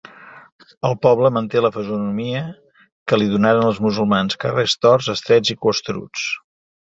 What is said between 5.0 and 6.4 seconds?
estrets i costeruts.